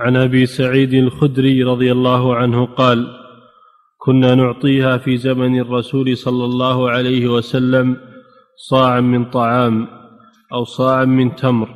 [0.00, 3.06] عن أبي سعيد الخدري رضي الله عنه قال
[3.98, 7.96] كنا نعطيها في زمن الرسول صلى الله عليه وسلم
[8.56, 9.88] صاعا من طعام
[10.52, 11.68] أو صاعا من تمر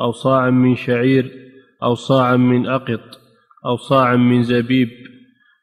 [0.00, 1.30] أو صاعا من شعير
[1.82, 3.20] أو صاعا من أقط
[3.66, 4.90] أو صاعا من زبيب.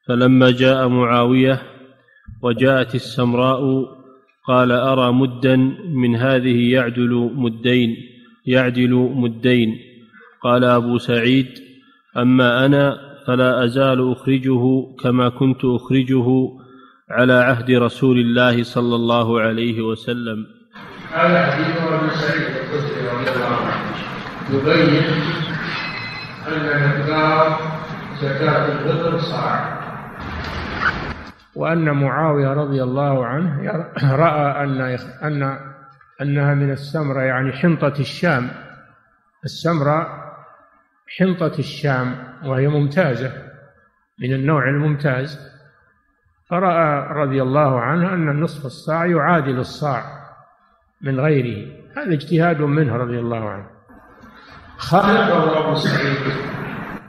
[0.07, 1.61] فلما جاء معاوية
[2.41, 3.85] وجاءت السمراء
[4.47, 5.55] قال أرى مدا
[5.93, 7.95] من هذه يعدل مدين
[8.45, 9.75] يعدل مدين.
[10.43, 11.70] قال أبو سعيد
[12.17, 12.97] أما أنا
[13.27, 16.27] فلا أزال أخرجه كما كنت أخرجه
[17.09, 20.45] على عهد رسول الله صلى الله عليه وسلم.
[21.13, 23.81] هذا حديث ابو سعيد الخدري رضي الله عنه.
[24.53, 25.03] يبين
[26.47, 27.59] أن مقدار
[28.21, 29.81] زكاة الفطر صاع.
[31.55, 33.71] وأن معاوية رضي الله عنه
[34.03, 34.81] رأى أن
[35.23, 35.59] أن
[36.21, 38.49] أنها من السمرة يعني حنطة الشام.
[39.45, 40.20] السمرة
[41.17, 42.15] حنطة الشام
[42.45, 43.31] وهي ممتازة
[44.19, 45.51] من النوع الممتاز.
[46.49, 50.03] فرأى رضي الله عنه أن نصف الصاع يعادل الصاع
[51.01, 51.71] من غيره.
[51.97, 53.65] هذا اجتهاد منه رضي الله عنه.
[54.77, 56.17] خالفه أبو سعيد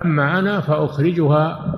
[0.05, 1.75] أما أنا فأخرجها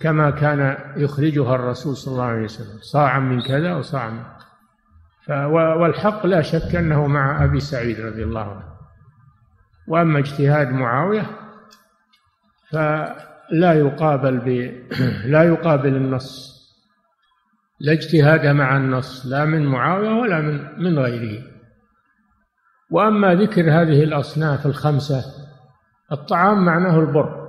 [0.00, 4.24] كما كان يخرجها الرسول صلى الله عليه وسلم صاعا من كذا وصاعا من
[5.44, 8.70] والحق لا شك أنه مع أبي سعيد رضي الله عنه.
[9.88, 11.26] وأما اجتهاد معاوية
[12.70, 14.48] فلا يقابل ب
[15.32, 16.60] لا يقابل النص.
[17.80, 21.42] لا اجتهاد مع النص لا من معاوية ولا من من غيره.
[22.90, 25.24] وأما ذكر هذه الأصناف الخمسة
[26.12, 27.48] الطعام معناه البر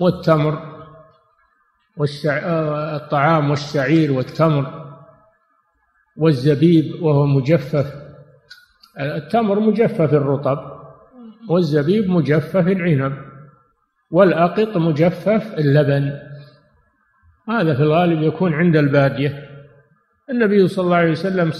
[0.00, 0.72] والتمر
[1.96, 2.38] والشع...
[2.96, 4.96] الطعام والشعير والتمر
[6.16, 7.94] والزبيب وهو مجفف.
[9.00, 10.58] التمر مجفف الرطب
[11.48, 13.31] والزبيب مجفف العنب.
[14.12, 16.12] والأقط مجفف اللبن.
[17.48, 19.48] هذا في الغالب يكون عند البادية.
[20.30, 21.52] النبي صلى الله عليه وسلم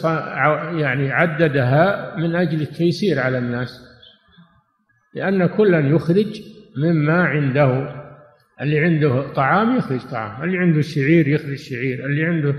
[0.81, 3.81] يعني عددها من أجل التيسير على الناس
[5.15, 6.43] لأن كلا يخرج
[6.77, 8.03] مما عنده.
[8.61, 12.55] اللي عنده طعام يخرج طعام اللي عنده شعير يخرج شعير اللي عنده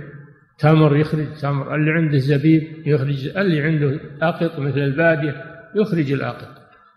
[0.60, 5.44] تمر يخرج تمر اللي عنده زبيب يخرج اللي عنده أقط مثل البادية
[5.76, 6.48] يخرج الأقط.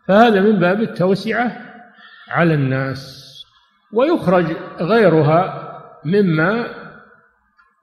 [0.09, 1.66] فهذا من باب التوسعة
[2.29, 3.27] على الناس
[3.93, 5.63] ويخرج غيرها
[6.05, 6.67] مما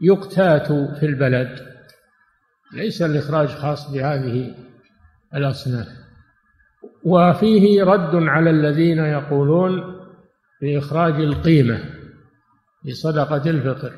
[0.02, 1.60] يقتات في البلد.
[2.74, 4.56] ليس الإخراج خاص بهذه
[5.36, 5.88] الأصناف.
[7.04, 10.00] وفيه رد على الذين يقولون
[10.62, 11.80] بإخراج القيمة
[12.86, 13.94] بصدقة الفطر.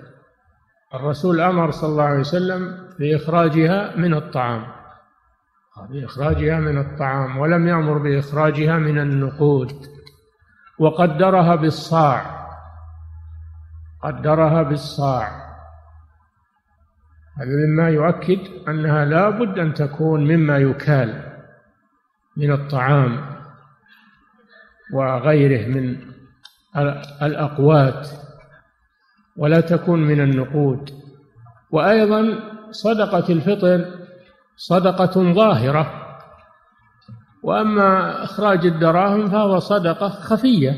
[0.94, 4.66] الرسول أمر صلى الله عليه وسلم بإخراجها من الطعام.
[5.90, 9.95] بإخراجها من الطعام ولم يأمر بإخراجها من النقود.
[10.80, 12.46] وقدرها بالصاع.
[14.04, 15.46] قدرها بالصاع.
[17.38, 21.24] هذا مما يؤكد أنها لا بد أن تكون مما يكال
[22.38, 23.26] من الطعام
[24.94, 25.98] وغيره من
[27.22, 28.10] الأقوات
[29.38, 30.90] ولا تكون من النقود.
[31.72, 32.40] وأيضا
[32.72, 33.86] صدقة الفطر
[34.56, 36.05] صدقة ظاهرة.
[37.46, 40.72] وأما إخراج الدراهم فهو صدقة خفية.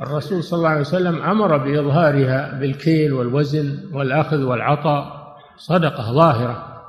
[0.00, 5.22] الرسول صلى الله عليه وسلم أمر بإظهارها بالكيل والوزن والأخذ والعطاء.
[5.56, 6.82] صدقة ظاهرة.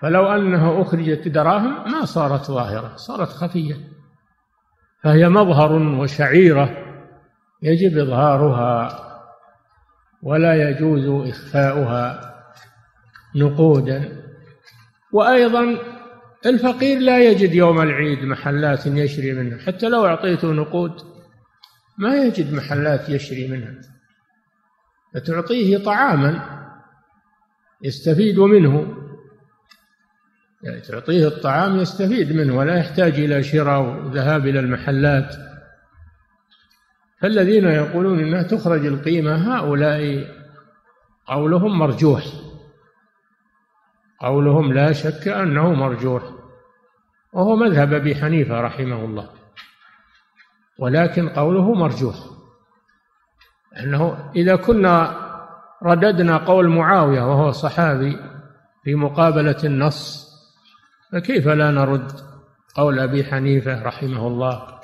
[0.00, 3.74] فلو أنه أخرجت دراهم ما صارت ظاهرة صارت خفية.
[5.02, 6.70] فهي مظهر وشعيرة.
[7.62, 8.98] يجب إظهارها
[10.22, 12.34] ولا يجوز إخفاؤها
[13.36, 14.22] نقودا.
[15.12, 15.93] وأيضا
[16.46, 19.58] الفقير لا يجد يوم العيد محلات يشري منها.
[19.58, 20.92] حتى لو أعطيته نقود
[21.98, 23.74] ما يجد محلات يشري منها.
[25.14, 26.60] فتعطيه طعاما
[27.82, 28.96] يستفيد منه.
[30.62, 35.36] يعني تعطيه الطعام يستفيد منه ولا يحتاج إلى شراء وذهاب إلى المحلات.
[37.20, 40.28] فالذين يقولون إنها تخرج القيمة هؤلاء
[41.26, 42.24] قولهم مرجوح.
[44.20, 46.43] قولهم لا شك أنه مرجوح.
[47.34, 49.30] وهو مذهب أبي حنيفة رحمه الله.
[50.78, 52.16] ولكن قوله مرجوح.
[53.80, 55.24] انه إذا كنا
[55.82, 58.16] رددنا قول معاوية وهو صحابي
[58.84, 60.30] في مقابلة النص
[61.12, 62.12] فكيف لا نرد
[62.74, 64.80] قول أبي حنيفة رحمه الله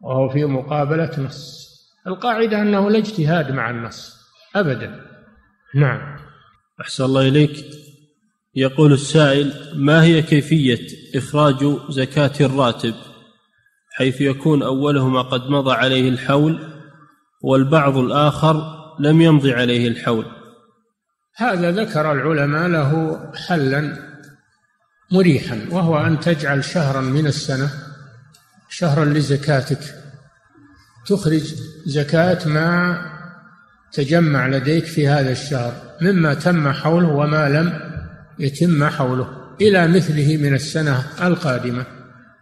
[0.00, 1.64] وهو في مقابلة نص
[2.06, 5.00] القاعدة أنه لا اجتهاد مع النص أبدا.
[5.74, 6.16] نعم.
[6.80, 7.83] أحسن الله إليك.
[8.56, 11.56] يقول السائل ما هي كيفية إخراج
[11.90, 12.94] زكاة الراتب
[13.90, 16.58] حيث يكون أولهما قد مضى عليه الحول
[17.42, 18.62] والبعض الآخر
[19.00, 20.26] لم يمض عليه الحول؟
[21.36, 23.98] هذا ذكر العلماء له حلا
[25.12, 27.70] مريحا وهو أن تجعل شهرا من السنة
[28.68, 29.80] شهرا لزكاتك
[31.06, 31.54] تخرج
[31.86, 33.00] زكاة ما
[33.92, 37.93] تجمع لديك في هذا الشهر مما تم حوله وما لم
[38.38, 41.86] يتم حوله إلى مثله من السنة القادمة.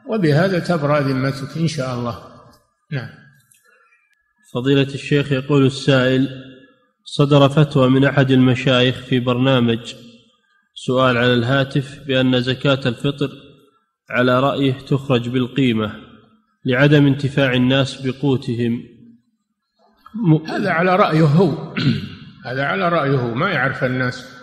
[0.09, 2.19] وبهذا تبرأ ذمتك إن شاء الله.
[2.93, 3.09] نعم.
[4.55, 6.29] فضيلة الشيخ يقول السائل
[7.05, 9.95] صدر فتوى من أحد المشايخ في برنامج
[10.75, 13.31] سؤال على الهاتف بأن زكاة الفطر
[14.11, 15.93] على رأيه تخرج بالقيمة
[16.65, 18.83] لعدم انتفاع الناس بقوتهم.
[20.49, 21.75] هذا على رأيه هو.
[22.47, 23.35] هذا على رأيه هو.
[23.35, 24.42] ما يعرف الناس.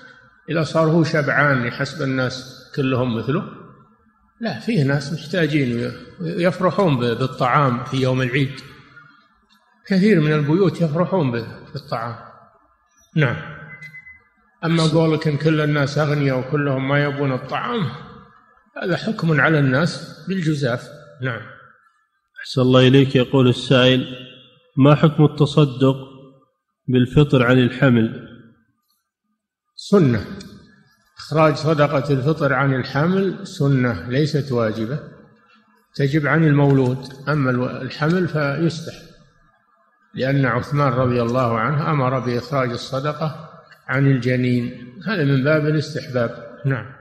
[0.50, 3.44] إذا صار هو شبعان يحسب الناس كلهم مثله
[4.42, 5.92] لا فيه ناس محتاجين
[6.22, 8.52] يفرحون بالطعام في يوم العيد.
[9.88, 12.16] كثير من البيوت يفرحون بالطعام.
[13.16, 13.36] نعم.
[14.66, 17.90] أما قولك إن كل الناس أغنياء وكلهم ما يبون الطعام
[18.84, 20.88] هذا حكم على الناس بالجزاف.
[21.22, 21.42] نعم.
[22.42, 24.16] أحسن الله إليك يقول السائل
[24.78, 25.96] ما حكم التصدق
[26.88, 28.39] بالفطر عن الحمل؟
[29.82, 30.26] سنة.
[31.18, 35.00] إخراج صدقة الفطر عن الحمل سنة ليست واجبة.
[35.96, 39.08] تجب عن المولود أما الحمل فيستحب.
[40.14, 43.50] لأن عثمان رضي الله عنه أمر بإخراج الصدقة
[43.88, 44.94] عن الجنين.
[45.08, 46.60] هذا من باب الاستحباب.
[46.66, 46.99] نعم.